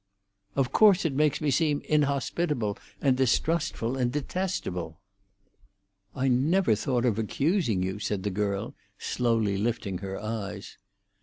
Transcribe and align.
"Of 0.55 0.71
course 0.71 1.05
it 1.05 1.13
makes 1.13 1.41
me 1.41 1.51
seem 1.51 1.81
inhospitable, 1.87 2.75
and 3.03 3.15
distrustful, 3.15 3.95
and 3.97 4.11
detestable." 4.11 4.99
"I 6.15 6.27
never 6.27 6.73
thought 6.73 7.05
of 7.05 7.19
accusing 7.19 7.83
you," 7.83 7.99
said 7.99 8.23
the 8.23 8.31
girl, 8.31 8.73
slowly 8.97 9.57
lifting 9.59 9.99
her 9.99 10.19
eyes. 10.19 10.77